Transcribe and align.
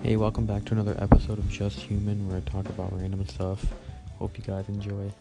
Hey, 0.00 0.16
welcome 0.16 0.46
back 0.46 0.64
to 0.66 0.74
another 0.74 0.96
episode 1.00 1.38
of 1.38 1.48
Just 1.48 1.80
Human 1.80 2.28
where 2.28 2.36
I 2.36 2.40
talk 2.40 2.66
about 2.68 2.96
random 2.96 3.26
stuff. 3.26 3.66
Hope 4.18 4.38
you 4.38 4.44
guys 4.44 4.68
enjoy. 4.68 5.12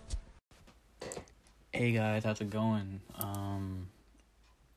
Hey 1.74 1.92
guys, 1.92 2.24
how's 2.24 2.40
it 2.42 2.52
going? 2.52 3.02
Um, 3.18 3.88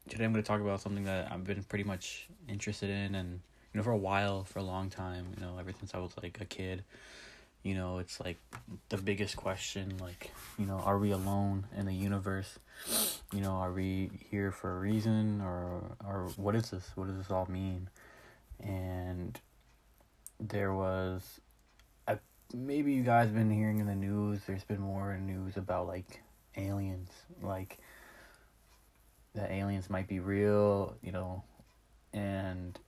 today 0.08 0.24
I'm 0.24 0.32
going 0.32 0.42
to 0.42 0.48
talk 0.48 0.62
about 0.62 0.80
something 0.80 1.04
that 1.04 1.30
I've 1.30 1.44
been 1.44 1.62
pretty 1.64 1.84
much 1.84 2.28
interested 2.48 2.88
in, 2.88 3.14
and 3.14 3.40
you 3.72 3.78
know, 3.78 3.82
for 3.82 3.90
a 3.90 3.96
while, 3.96 4.44
for 4.44 4.58
a 4.58 4.62
long 4.62 4.88
time, 4.88 5.26
you 5.36 5.44
know, 5.44 5.58
ever 5.60 5.70
since 5.78 5.94
I 5.94 5.98
was 5.98 6.12
like 6.20 6.40
a 6.40 6.46
kid. 6.46 6.82
You 7.62 7.74
know, 7.74 7.98
it's 7.98 8.18
like 8.20 8.38
the 8.88 8.96
biggest 8.96 9.36
question, 9.36 9.98
like, 10.00 10.32
you 10.58 10.64
know, 10.64 10.78
are 10.78 10.96
we 10.96 11.10
alone 11.10 11.66
in 11.76 11.84
the 11.84 11.92
universe? 11.92 12.58
You 13.34 13.42
know, 13.42 13.52
are 13.52 13.70
we 13.70 14.10
here 14.30 14.50
for 14.50 14.78
a 14.78 14.80
reason, 14.80 15.42
or 15.42 15.82
or 16.06 16.30
what 16.36 16.56
is 16.56 16.70
this? 16.70 16.90
What 16.94 17.08
does 17.08 17.18
this 17.18 17.30
all 17.30 17.46
mean? 17.50 17.90
And 18.58 19.38
there 20.40 20.72
was 20.72 21.40
I, 22.08 22.18
maybe 22.54 22.92
you 22.92 23.02
guys 23.02 23.26
have 23.26 23.34
been 23.34 23.50
hearing 23.50 23.78
in 23.78 23.86
the 23.86 23.94
news 23.94 24.40
there's 24.46 24.64
been 24.64 24.80
more 24.80 25.16
news 25.18 25.56
about 25.56 25.86
like 25.86 26.22
aliens. 26.56 27.10
Like 27.42 27.78
that 29.34 29.50
aliens 29.50 29.88
might 29.88 30.08
be 30.08 30.18
real 30.18 30.96
you 31.02 31.12
know 31.12 31.44
and 32.12 32.78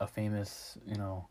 a 0.00 0.06
famous 0.06 0.78
you 0.86 0.96
know 0.96 1.26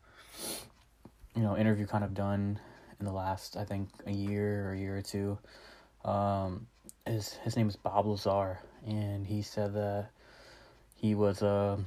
you 1.35 1.41
know 1.41 1.57
interview 1.57 1.87
kind 1.87 2.03
of 2.03 2.13
done 2.13 2.59
in 2.99 3.05
the 3.05 3.11
last 3.11 3.57
i 3.57 3.63
think 3.63 3.89
a 4.05 4.11
year 4.11 4.67
or 4.69 4.73
a 4.73 4.77
year 4.77 4.97
or 4.97 5.01
two. 5.01 5.37
Um 6.05 6.67
his 7.05 7.33
his 7.43 7.55
name 7.55 7.69
is 7.69 7.75
bob 7.75 8.05
lazar 8.05 8.59
and 8.85 9.25
he 9.25 9.41
said 9.41 9.73
that 9.73 10.09
he 10.95 11.15
was 11.15 11.41
a 11.41 11.79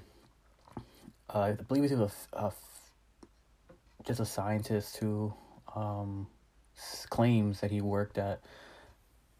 uh, 1.32 1.38
I 1.38 1.52
believe 1.52 1.88
he 1.88 1.94
was 1.94 2.12
a, 2.32 2.46
a 2.46 2.52
just 4.10 4.18
a 4.18 4.26
scientist 4.26 4.96
who 4.96 5.32
um, 5.76 6.26
claims 7.10 7.60
that 7.60 7.70
he 7.70 7.80
worked 7.80 8.18
at 8.18 8.40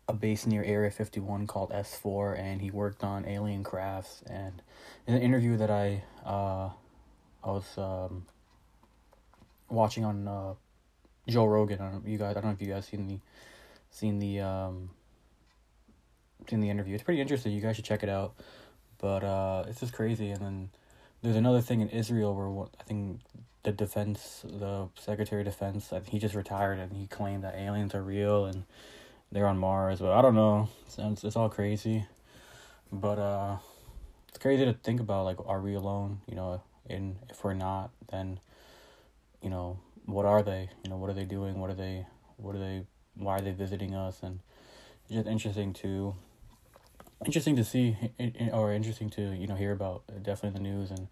a 0.09 0.13
base 0.13 0.47
near 0.47 0.63
Area 0.63 0.93
51 0.93 1.49
called 1.49 1.71
S4 1.71 2.39
and 2.39 2.61
he 2.61 2.71
worked 2.71 3.03
on 3.03 3.27
alien 3.27 3.65
crafts. 3.65 4.23
And 4.31 4.63
in 5.09 5.15
an 5.15 5.23
interview 5.23 5.57
that 5.57 5.71
I 5.73 6.05
uh, 6.25 6.71
I 7.43 7.51
was 7.51 7.67
um, 7.79 8.27
watching 9.69 10.05
on 10.05 10.29
uh, 10.29 10.55
Joe 11.27 11.47
Rogan 11.47 11.81
I 11.81 11.91
don't 11.91 12.07
you 12.07 12.19
guys 12.19 12.37
I 12.37 12.41
don't 12.41 12.45
know 12.45 12.51
if 12.53 12.63
you 12.63 12.73
guys 12.73 12.87
seen 12.87 13.09
the 13.09 13.19
seen 13.91 14.21
the 14.21 14.41
um, 14.41 14.91
seen 16.49 16.61
the 16.61 16.71
interview. 16.71 16.95
It's 16.95 17.03
pretty 17.03 17.21
interesting. 17.21 17.51
You 17.51 17.61
guys 17.61 17.75
should 17.75 17.85
check 17.85 18.05
it 18.05 18.09
out. 18.09 18.35
But 18.99 19.25
uh, 19.25 19.65
it's 19.67 19.81
just 19.81 19.95
crazy. 19.95 20.31
And 20.31 20.41
then 20.41 20.71
there's 21.23 21.37
another 21.37 21.61
thing 21.61 21.81
in 21.81 21.89
Israel 21.89 22.35
where 22.35 22.67
I 22.79 22.83
think 22.85 23.21
the 23.63 23.73
defense, 23.73 24.43
the 24.45 24.89
Secretary 24.99 25.43
of 25.43 25.47
Defense, 25.47 25.93
he 26.07 26.19
just 26.19 26.35
retired 26.35 26.79
and 26.79 26.97
he 26.97 27.07
claimed 27.07 27.45
that 27.45 27.55
aliens 27.57 27.95
are 27.95 28.03
real 28.03 28.47
and 28.47 28.65
they're 29.31 29.47
on 29.47 29.59
Mars. 29.59 30.01
But 30.01 30.13
I 30.13 30.23
don't 30.23 30.35
know. 30.35 30.69
It's, 30.87 31.25
it's 31.25 31.37
all 31.37 31.49
crazy. 31.49 32.07
But 32.91 33.19
uh, 33.19 33.57
it's 34.29 34.39
crazy 34.39 34.65
to 34.65 34.73
think 34.73 35.01
about. 35.01 35.25
Like, 35.25 35.39
are 35.47 35.61
we 35.61 35.75
alone? 35.75 36.21
You 36.27 36.37
know, 36.37 36.63
and 36.89 37.17
if 37.29 37.45
we're 37.45 37.55
not, 37.55 37.91
then 38.11 38.41
you 39.43 39.51
know, 39.51 39.79
what 40.07 40.27
are 40.27 40.43
they? 40.43 40.71
You 40.83 40.91
know, 40.91 40.97
what 40.97 41.11
are 41.11 41.15
they 41.15 41.25
doing? 41.25 41.61
What 41.61 41.71
are 41.71 41.75
they? 41.75 42.07
What 42.37 42.57
are 42.57 42.59
they? 42.59 42.87
Why 43.15 43.37
are 43.37 43.41
they 43.41 43.53
visiting 43.53 43.95
us? 43.95 44.21
And 44.23 44.41
it's 45.05 45.15
just 45.15 45.29
interesting 45.29 45.73
to 45.75 46.15
interesting 47.25 47.57
to 47.57 47.65
see 47.65 47.97
or 48.53 48.73
interesting 48.73 49.11
to 49.11 49.33
you 49.35 49.47
know 49.47 49.55
hear 49.55 49.73
about 49.73 50.03
definitely 50.23 50.59
the 50.59 50.63
news 50.63 50.91
and 50.91 51.09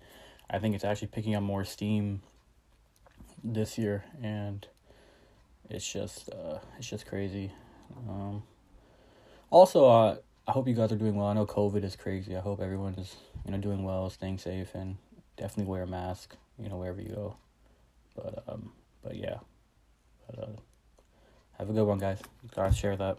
i 0.48 0.59
think 0.59 0.75
it's 0.75 0.84
actually 0.84 1.09
picking 1.09 1.34
up 1.34 1.42
more 1.42 1.65
steam 1.65 2.23
this 3.45 3.78
year, 3.78 4.05
and 4.23 4.67
it's 5.69 5.91
just 5.91 6.31
uh, 6.31 6.59
it's 6.78 6.89
just 6.89 7.06
crazy. 7.06 7.53
Um, 8.09 8.42
also, 9.50 9.87
uh, 9.87 10.16
I 10.47 10.53
hope 10.53 10.69
you 10.69 10.75
guys 10.75 10.93
are 10.93 10.97
doing 10.97 11.15
well. 11.15 11.27
I 11.27 11.34
know 11.34 11.47
COVID 11.47 11.84
is 11.84 11.97
crazy. 11.97 12.37
I 12.37 12.41
hope 12.41 12.61
everyone 12.61 12.94
is 12.94 13.15
you 13.44 13.53
know 13.53 13.59
doing 13.59 13.82
well, 13.84 14.11
staying 14.11 14.38
safe, 14.38 14.75
and 14.75 14.97
definitely 15.37 15.71
wear 15.71 15.82
a 15.82 15.87
mask. 15.87 16.37
You 16.59 16.69
know 16.69 16.77
wherever 16.77 17.00
you 17.00 17.11
go. 17.11 17.37
But 18.16 18.44
um, 18.49 18.72
but 19.03 19.16
yeah. 19.16 19.38
But, 20.28 20.44
uh, 20.44 20.53
have 21.59 21.71
a 21.71 21.72
good 21.72 21.87
one, 21.87 21.99
guys. 21.99 22.21
Gotta 22.55 22.75
share 22.75 22.97
that. 22.97 23.19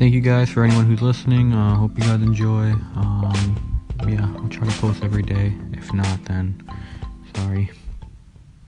Thank 0.00 0.14
you 0.14 0.22
guys 0.22 0.48
for 0.48 0.64
anyone 0.64 0.86
who's 0.86 1.02
listening. 1.02 1.52
Uh, 1.52 1.76
hope 1.76 1.90
you 1.98 2.02
guys 2.04 2.22
enjoy. 2.22 2.70
Um, 2.96 3.82
yeah, 4.08 4.34
I'll 4.38 4.48
try 4.48 4.66
to 4.66 4.80
post 4.80 5.04
every 5.04 5.22
day. 5.22 5.52
If 5.74 5.92
not, 5.92 6.24
then 6.24 6.66
sorry. 7.36 7.70